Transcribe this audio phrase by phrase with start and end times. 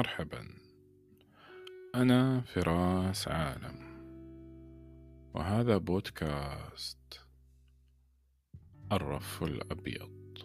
[0.00, 0.48] مرحبا.
[1.94, 3.78] أنا فراس عالم.
[5.34, 7.20] وهذا بودكاست
[8.92, 10.38] الرف الأبيض.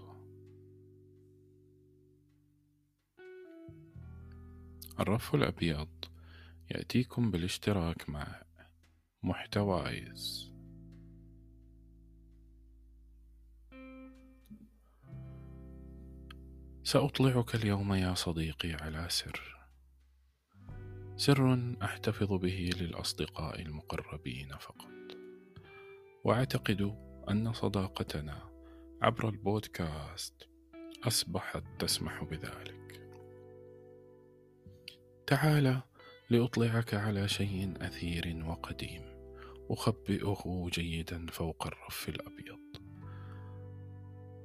[4.99, 5.89] الرف الأبيض
[6.71, 8.43] يأتيكم بالاشتراك مع
[9.23, 10.54] محتوايز.
[16.85, 19.67] سأطلعك اليوم يا صديقي على سر.
[21.15, 25.17] سر أحتفظ به للأصدقاء المقربين فقط.
[26.23, 26.81] وأعتقد
[27.29, 28.49] أن صداقتنا
[29.01, 30.49] عبر البودكاست
[31.03, 33.01] أصبحت تسمح بذلك.
[35.27, 35.81] تعال
[36.29, 39.03] لأطلعك على شيء أثير وقديم.
[39.69, 42.84] أخبئه جيدا فوق الرف الأبيض.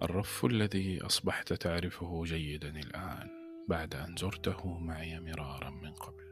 [0.02, 3.28] الرف الذي أصبحت تعرفه جيدا الآن
[3.68, 6.24] بعد أن زرته معي مرارا من قبل.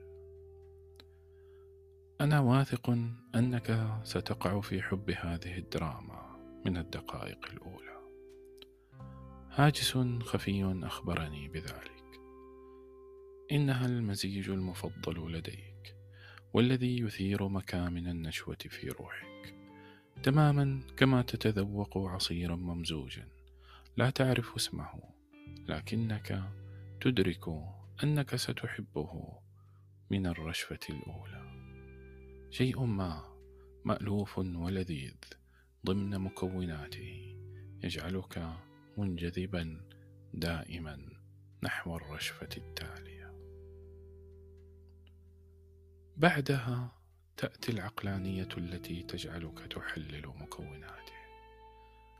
[2.20, 2.90] أنا واثق
[3.34, 7.98] أنك ستقع في حب هذه الدراما من الدقائق الأولى.
[9.50, 12.20] هاجس خفي أخبرني بذلك.
[13.52, 15.96] إنها المزيج المفضل لديك
[16.52, 19.54] والذي يثير مكامن النشوة في روحك
[20.22, 23.37] تماما كما تتذوق عصيرا ممزوجا.
[23.98, 25.02] لا تعرف اسمه
[25.68, 26.42] لكنك
[27.00, 27.48] تدرك
[28.04, 29.40] أنك ستحبه
[30.10, 31.42] من الرشفة الأولى.
[32.50, 33.38] شيء ما
[33.84, 35.16] مألوف ولذيذ
[35.86, 37.36] ضمن مكوناته.
[37.84, 38.52] يجعلك
[38.98, 39.80] منجذبا
[40.34, 40.98] دائما
[41.62, 43.34] نحو الرشفة التالية.
[46.16, 46.92] بعدها
[47.36, 51.18] تأتي العقلانية التي تجعلك تحلل مكوناته.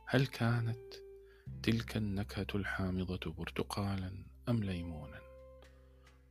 [0.05, 1.08] هل كانت
[1.63, 5.19] تلك النكهة الحامضة برتقالا أم ليمونا؟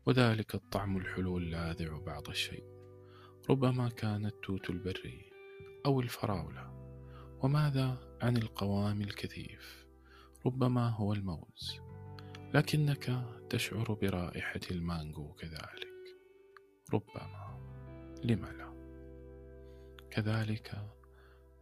[0.07, 2.65] وذلك الطعم الحلو اللاذع بعض الشيء.
[3.51, 5.31] ربما كان التوت البري
[5.87, 6.79] أو الفراولة.
[7.43, 9.87] وماذا عن القوام الكثيف؟
[10.47, 11.81] ربما هو الموز.
[12.55, 15.89] لكنك تشعر برائحة المانجو كذلك.
[16.95, 17.61] ربما.
[18.25, 18.69] لم لا؟
[20.11, 20.73] كذلك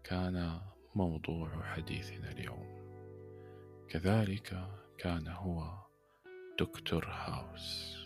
[0.04, 0.60] كان
[0.94, 2.75] موضوع حديثنا اليوم.
[3.88, 5.86] كذلك كان هو
[6.60, 7.96] دكتور هاوس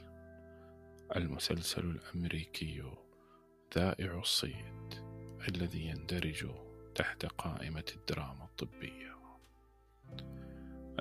[1.16, 2.82] المسلسل الأمريكي
[3.74, 4.94] ذائع الصيت
[5.48, 6.46] الذي يندرج
[6.94, 9.16] تحت قائمة الدراما الطبية.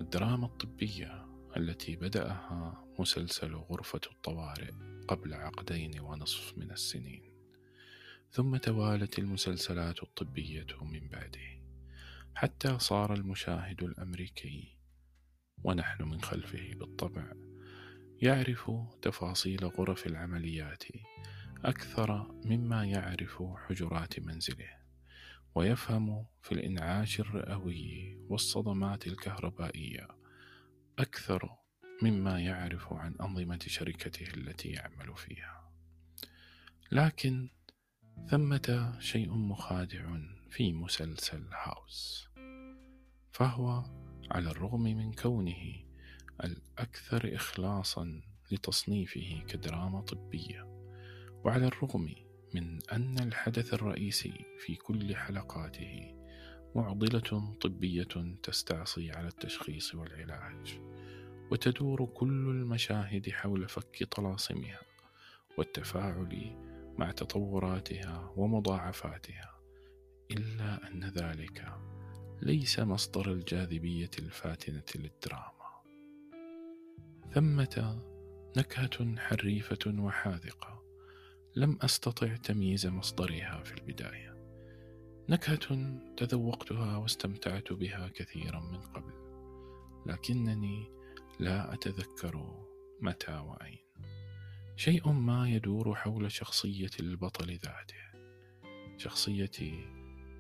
[0.01, 1.25] الدراما الطبية
[1.57, 4.71] التي بدأها مسلسل غرفة الطوارئ
[5.07, 7.23] قبل عقدين ونصف من السنين
[8.31, 11.58] ثم توالت المسلسلات الطبية من بعده.
[12.35, 14.77] حتى صار المشاهد الأمريكي
[15.63, 17.33] ونحن من خلفه بالطبع
[18.21, 20.83] يعرف تفاصيل غرف العمليات
[21.65, 24.79] أكثر مما يعرف حجرات منزله
[25.55, 30.07] ويفهم في الإنعاش الرئوي والصدمات الكهربائية
[30.99, 31.49] أكثر
[32.01, 35.71] مما يعرف عن أنظمة شركته التي يعمل فيها.
[36.91, 37.49] لكن
[38.29, 40.17] ثمة شيء مخادع
[40.51, 42.29] في مسلسل هاوس
[43.31, 43.83] فهو
[44.31, 45.75] على الرغم من كونه
[46.43, 48.21] الأكثر إخلاصا
[48.51, 50.67] لتصنيفه كدراما طبية
[51.43, 52.15] وعلى الرغم
[52.53, 56.15] من أن الحدث الرئيسي في كل حلقاته
[56.75, 60.79] معضلة طبية تستعصي على التشخيص والعلاج
[61.51, 64.81] وتدور كل المشاهد حول فك طلاسمها
[65.57, 66.55] والتفاعل
[66.97, 69.58] مع تطوراتها ومضاعفاتها.
[70.31, 71.73] إلا أن ذلك
[72.41, 75.83] ليس مصدر الجاذبية الفاتنة للدراما.
[77.33, 78.01] ثمة
[78.57, 80.83] نكهة حريفة وحاذقة.
[81.55, 84.35] لم أستطع تمييز مصدرها في البداية.
[85.29, 89.13] نكهة تذوقتها واستمتعت بها كثيرا من قبل.
[90.05, 90.91] لكنني
[91.39, 92.65] لا أتذكر
[93.01, 93.79] متى وأين.
[94.75, 98.09] شيء ما يدور حول شخصية البطل ذاته.
[98.97, 99.51] شخصية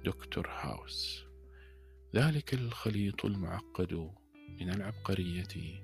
[0.05, 1.25] دكتور هاوس.
[2.15, 4.11] ذلك الخليط المعقد
[4.61, 5.83] من العبقرية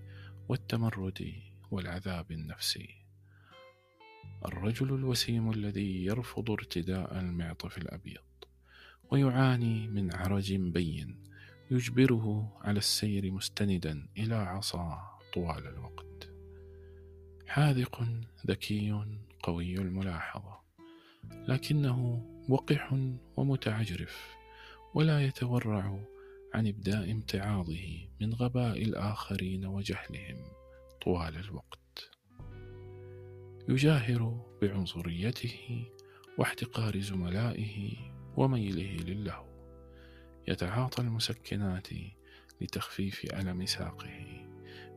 [0.50, 1.34] والتمرد
[1.72, 2.90] والعذاب النفسي.
[4.46, 8.24] الرجل الوسيم الذي يرفض ارتداء المعطف الأبيض
[9.12, 11.24] ويعاني من عرج بين
[11.72, 16.30] يجبره على السير مستندا إلى عصا طوال الوقت.
[17.48, 18.08] حاذق
[18.48, 19.06] ذكي
[19.44, 20.65] قوي الملاحظة.
[21.48, 22.94] لكنه وقح
[23.38, 24.36] ومتعجرف
[24.94, 26.00] ولا يتورع
[26.54, 30.38] عن إبداء امتعاضه من غباء الآخرين وجهلهم
[31.02, 32.10] طوال الوقت.
[33.70, 35.86] يجاهر بعنصريته
[36.38, 37.98] واحتقار زملائه
[38.38, 39.46] وميله للهو
[40.48, 41.88] يتعاطى المسكنات
[42.62, 44.46] لتخفيف ألم ساقه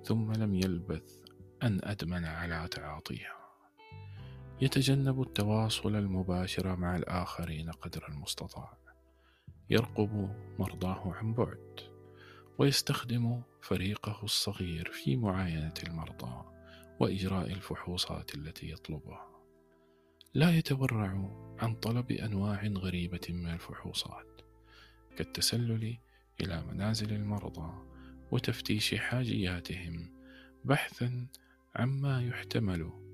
[0.04, 1.16] ثم لم يلبث
[1.62, 3.37] أن أدمن على تعاطيها
[4.60, 8.78] يتجنب التواصل المباشر مع الآخرين قدر المستطاع.
[9.70, 11.80] يرقب مرضاه عن بعد
[12.58, 16.44] ويستخدم فريقه الصغير في معاينة المرضى
[17.00, 19.28] وإجراء الفحوصات التي يطلبها.
[20.34, 24.40] لا يتورع عن طلب أنواع غريبة من الفحوصات
[25.16, 25.98] كالتسلل
[26.40, 27.72] إلى منازل المرضى
[28.30, 30.10] وتفتيش حاجياتهم
[30.64, 31.26] بحثا
[31.76, 33.07] عما يحتمل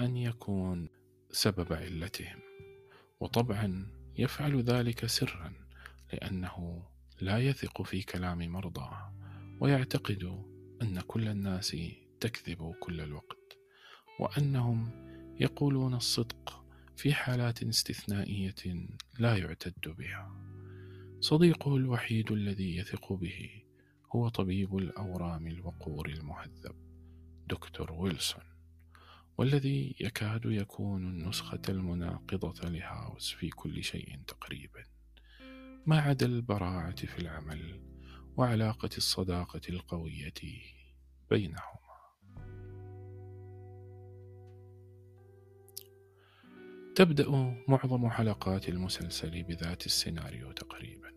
[0.00, 0.88] أن يكون
[1.30, 2.38] سبب علتهم
[3.20, 3.86] وطبعا
[4.18, 5.52] يفعل ذلك سرا
[6.12, 6.82] لأنه
[7.20, 9.14] لا يثق في كلام مرضاه
[9.60, 10.44] ويعتقد
[10.82, 11.76] أن كل الناس
[12.20, 13.58] تكذب كل الوقت
[14.20, 14.90] وأنهم
[15.40, 16.64] يقولون الصدق
[16.96, 18.86] في حالات استثنائية
[19.18, 20.36] لا يعتد بها.
[21.20, 23.62] صديقه الوحيد الذي يثق به
[24.16, 26.74] هو طبيب الأورام الوقور المهذب
[27.48, 28.51] دكتور ويلسون.
[29.38, 34.84] والذي يكاد يكون النسخة المناقضة لهاوس في كل شيء تقريبا.
[35.86, 37.80] ما عدا البراعة في العمل
[38.36, 40.34] وعلاقة الصداقة القوية
[41.30, 41.82] بينهما.
[46.94, 47.30] تبدأ
[47.68, 51.12] معظم حلقات المسلسل بذات السيناريو تقريبا.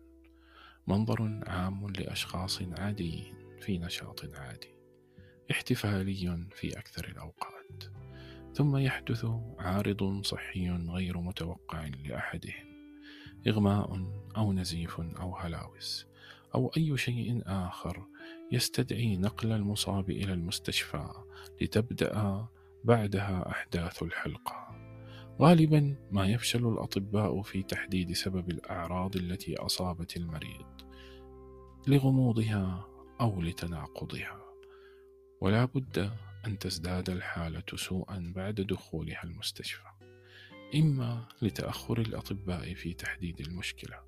[0.86, 4.75] منظر عام لأشخاص عاديين في نشاط عادي.
[5.50, 7.84] احتفالي في أكثر الأوقات
[8.54, 9.26] ثم يحدث
[9.58, 12.76] عارض صحي غير متوقع لأحدهم
[13.48, 14.06] إغماء
[14.36, 16.06] أو نزيف أو هلاوس
[16.54, 18.06] أو أي شيء آخر
[18.52, 21.08] يستدعي نقل المصاب إلى المستشفى
[21.60, 22.46] لتبدأ
[22.84, 24.68] بعدها أحداث الحلقة.
[25.40, 30.66] غالبا ما يفشل الأطباء في تحديد سبب الأعراض التي أصابت المريض
[31.86, 32.88] لغموضها
[33.20, 34.45] أو لتناقضها.
[35.46, 36.12] ولا بد
[36.46, 39.88] أن تزداد الحالة سوءا بعد دخولها المستشفى
[40.74, 44.00] إما لتأخر الأطباء في تحديد المشكلة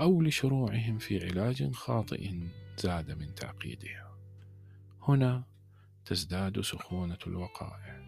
[0.00, 2.30] أو لشروعهم في علاج خاطئ
[2.78, 4.18] زاد من تعقيدها.
[5.02, 5.44] هنا
[6.04, 8.02] تزداد سخونة الوقائع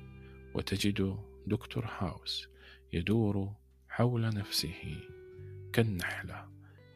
[0.55, 2.49] وتجد دكتور هاوس
[2.93, 3.53] يدور
[3.89, 5.01] حول نفسه
[5.73, 6.49] كالنحلة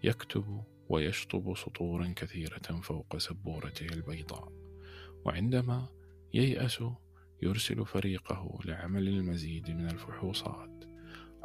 [0.03, 4.58] يكتب ويشطب سطورا كثيرة فوق سبورته البيضاء.
[5.25, 5.89] وعندما
[6.35, 6.83] ييأس
[7.43, 10.85] يرسل فريقه لعمل المزيد من الفحوصات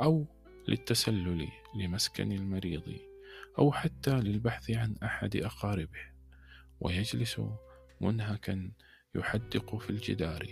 [0.01, 0.25] أو
[0.67, 2.97] للتسلل لمسكن المريض
[3.59, 6.13] أو حتى للبحث عن أحد أقاربه
[6.79, 7.41] ويجلس
[8.01, 8.71] منهكا
[9.15, 10.47] يحدق في الجدار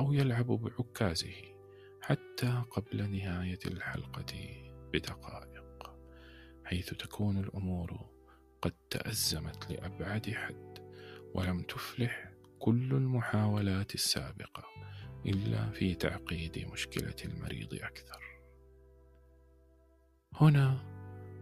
[0.00, 1.34] أو يلعب بعكازه
[2.00, 5.96] حتى قبل نهاية الحلقة بدقائق
[6.64, 8.10] حيث تكون الأمور
[8.62, 10.78] قد تأزمت لأبعد حد
[11.34, 12.31] ولم تفلح
[12.62, 14.64] كل المحاولات السابقة
[15.26, 18.22] إلا في تعقيد مشكلة المريض أكثر.
[20.34, 20.84] هنا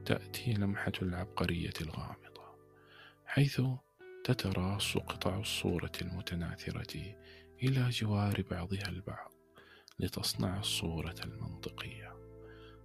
[0.07, 2.59] تأتي لمحة العبقرية الغامضة،
[3.27, 3.63] حيث
[4.25, 7.15] تتراص قطع الصورة المتناثرة
[7.63, 9.33] إلى جوار بعضها البعض
[9.99, 12.17] لتصنع الصورة المنطقية.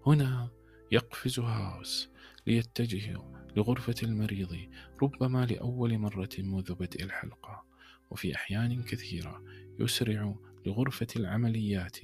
[0.07, 0.49] هنا
[0.91, 2.09] يقفز هاوس
[2.47, 3.17] ليتجه
[3.55, 4.69] لغرفة المريض
[5.03, 7.74] ربما لأول مرة منذ بدء الحلقة
[8.09, 9.43] وفي أحيان كثيرة
[9.79, 10.35] يسرع
[10.65, 11.97] لغرفة العمليات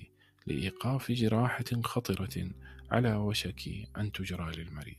[0.48, 2.52] لإيقاف جراحة خطرة
[2.92, 4.98] على وشك أن تجرى للمريض.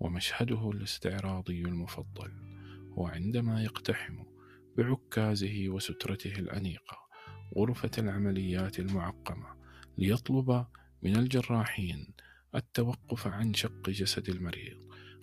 [0.00, 2.32] ومشهده الاستعراضي المفضل
[2.92, 4.24] هو عندما يقتحم
[4.76, 6.98] بعكازه وسترته الأنيقة
[7.56, 9.46] غرفة العمليات المعقمة
[9.98, 10.66] ليطلب
[11.02, 12.14] من الجراحين
[12.54, 14.78] التوقف عن شق جسد المريض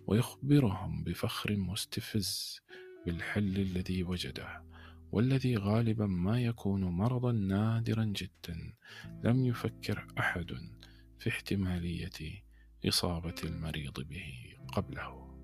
[0.08, 2.60] ويخبرهم بفخر مستفز
[3.06, 4.64] بالحل الذي وجده.
[5.12, 8.74] والذي غالبا ما يكون مرضا نادرا جدا.
[9.24, 10.52] لم يفكر أحد
[11.20, 12.44] في احتمالية
[12.88, 15.36] إصابة المريض به قبله.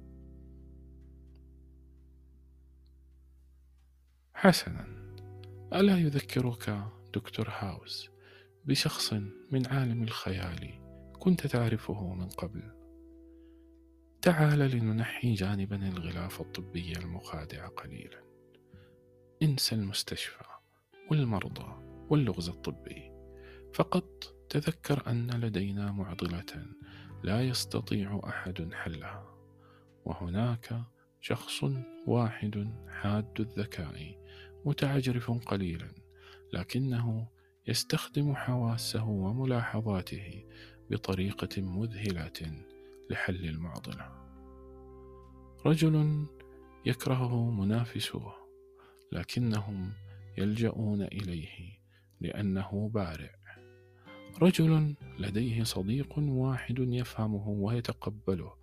[4.34, 4.88] حسنا.
[5.74, 8.10] ألا يذكرك دكتور هاوس
[8.66, 9.14] بشخص
[9.52, 10.82] من عالم الخيال
[11.20, 12.82] كنت تعرفه من قبل؟
[14.22, 18.31] تعال لننحي جانبا الغلاف الطبي المخادع قليلا.
[19.44, 20.44] انسى المستشفى
[21.12, 23.12] والمرضى واللغز الطبي.
[23.74, 26.66] فقط تذكر أن لدينا معضلة
[27.24, 29.36] لا يستطيع أحد حلها
[30.06, 30.82] وهناك
[31.22, 31.64] شخص
[32.08, 34.16] واحد حاد الذكاء
[34.66, 35.92] متعجرف قليلا
[36.54, 37.28] لكنه
[37.68, 40.46] يستخدم حواسه وملاحظاته
[40.90, 42.64] بطريقة مذهلة
[43.10, 44.12] لحل المعضلة.
[45.66, 46.26] رجل
[46.86, 48.41] يكرهه منافسوه
[49.12, 49.94] لكنهم
[50.38, 51.80] يلجؤون إليه
[52.22, 53.42] لأنه بارع
[54.42, 58.54] رجل لديه صديق واحد يفهمه ويتقبله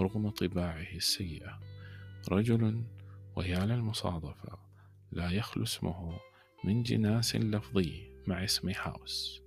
[0.00, 1.60] رغم طباعه السيئة.
[2.30, 2.84] رجل
[3.36, 4.58] ويا للمصادفه
[5.12, 6.18] لا يخلو اسمه
[6.64, 9.42] من جناس لفظي مع اسم هاوس.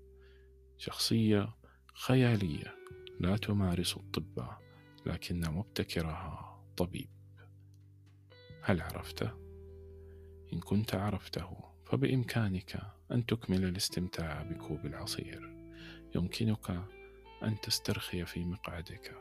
[0.77, 1.53] شخصية
[1.93, 2.75] خيالية
[3.19, 4.47] لا تمارس الطب
[5.05, 7.09] لكن مبتكرها طبيب.
[8.62, 9.45] هل عرفته؟
[10.55, 12.81] إن كنت عرفته فبإمكانك
[13.12, 15.55] أن تكمل الاستمتاع بكوب العصير.
[16.15, 16.69] يمكنك
[17.43, 19.15] أن تسترخي في مقعدك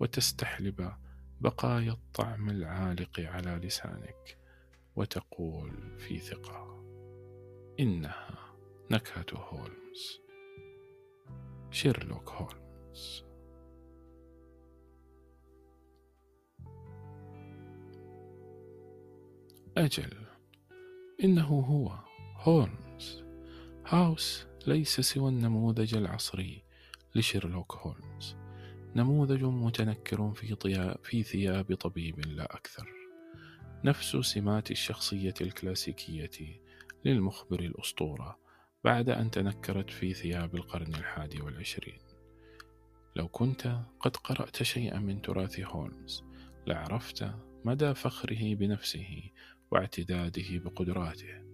[0.00, 0.92] وتستحلب
[1.40, 4.38] بقايا الطعم العالق على لسانك
[4.96, 6.84] وتقول في ثقة
[7.80, 8.54] إنها
[8.90, 10.20] نكهة هولمز.
[11.70, 13.24] شيرلوك هولمز.
[19.76, 20.23] أجل.
[21.22, 21.98] إنه هو.
[22.36, 23.24] هولمز.
[23.86, 26.64] هاوس ليس سوى النموذج العصري
[27.14, 28.36] لشيرلوك هولمز.
[28.96, 30.56] نموذج متنكر في,
[31.02, 32.92] في ثياب طبيب لا أكثر.
[33.84, 36.60] نفس سمات الشخصية الكلاسيكية
[37.04, 38.38] للمخبر الأسطورة
[38.84, 41.98] بعد أن تنكرت في ثياب القرن الحادي والعشرين.
[43.16, 46.24] لو كنت قد قرأت شيئا من تراث هولمز
[46.66, 47.30] لعرفت
[47.64, 49.22] مدى فخره بنفسه
[49.74, 51.44] واعتداده بقدراته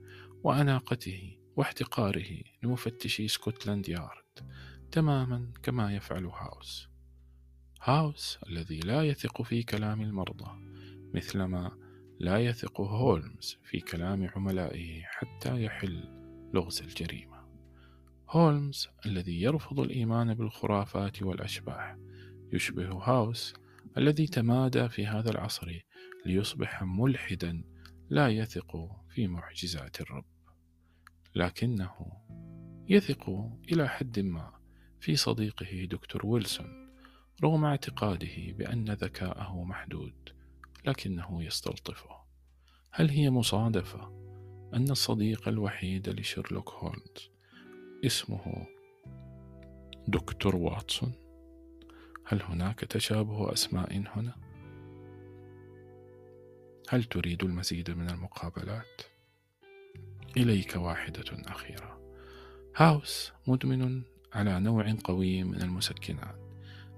[0.44, 4.50] وأناقته واحتقاره لمفتشي سكوتلاند يارد
[4.92, 6.88] تماما كما يفعل هاوس.
[7.82, 10.50] هاوس الذي لا يثق في كلام المرضى
[11.14, 11.70] مثلما
[12.18, 16.04] لا يثق هولمز في كلام عملائه حتى يحل
[16.54, 17.40] لغز الجريمة.
[18.30, 21.96] هولمز الذي يرفض الإيمان بالخرافات والأشباح
[22.52, 23.54] يشبه هاوس
[23.98, 25.80] الذي تمادى في هذا العصر
[26.26, 27.62] ليصبح ملحدا
[28.10, 30.24] لا يثق في معجزات الرب
[31.34, 32.12] لكنه
[32.88, 33.30] يثق
[33.72, 34.52] إلى حد ما
[35.00, 36.90] في صديقه دكتور ويلسون
[37.42, 40.28] رغم اعتقاده بأن ذكاءه محدود
[40.84, 42.20] لكنه يستلطفه.
[42.90, 44.08] هل هي مصادفة
[44.74, 47.30] أن الصديق الوحيد لشيرلوك هولمز
[48.06, 48.66] اسمه
[50.08, 51.12] دكتور واتسون؟
[52.26, 54.49] هل هناك تشابه أسماء هنا؟
[56.92, 59.02] هل تريد المزيد من المقابلات؟
[60.36, 62.00] إليك واحدة أخيرة.
[62.76, 66.36] هاوس مدمن على نوع قوي من المسكنات.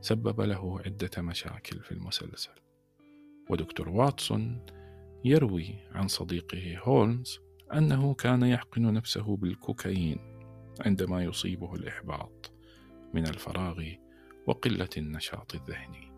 [0.00, 2.52] سبب له عدة مشاكل في المسلسل.
[3.50, 4.66] ودكتور واتسون
[5.24, 7.40] يروي عن صديقه هولمز
[7.74, 10.18] أنه كان يحقن نفسه بالكوكايين
[10.80, 12.52] عندما يصيبه الإحباط
[13.14, 13.82] من الفراغ
[14.46, 16.12] وقلة النشاط الذهني.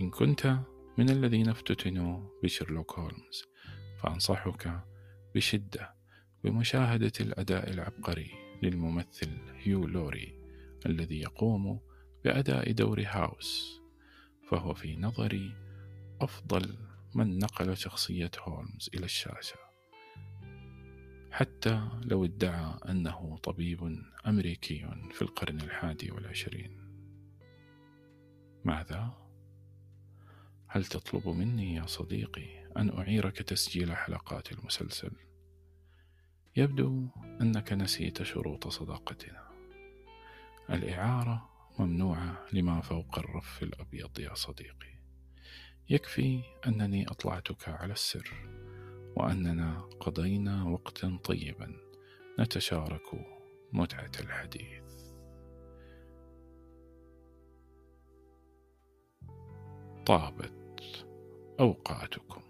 [0.00, 0.58] إن كنت
[0.98, 3.44] من الذين افتتنوا بشيرلوك هولمز
[4.02, 4.80] فأنصحك
[5.34, 5.94] بشدة
[6.44, 8.30] بمشاهدة الأداء العبقري
[8.62, 10.34] للممثل هيو لوري
[10.86, 11.80] الذي يقوم
[12.24, 13.80] بأداء دور هاوس
[14.50, 15.54] فهو في نظري
[16.20, 16.76] أفضل
[17.14, 19.56] من نقل شخصية هولمز إلى الشاشة
[21.30, 26.76] حتى لو ادعى أنه طبيب أمريكي في القرن الحادي والعشرين
[28.64, 29.25] ماذا؟
[30.76, 35.10] هل تطلب مني يا صديقي أن أعيرك تسجيل حلقات المسلسل؟
[36.56, 37.08] يبدو
[37.40, 39.48] أنك نسيت شروط صداقتنا.
[40.70, 44.98] الإعارة ممنوعة لما فوق الرف الأبيض يا صديقي.
[45.88, 48.30] يكفي أنني أطلعتك على السر،
[49.16, 51.76] وأننا قضينا وقتا طيبا
[52.40, 53.26] نتشارك
[53.72, 54.86] متعة الحديث.
[60.06, 60.55] طابت
[61.60, 62.40] أوقاتكم.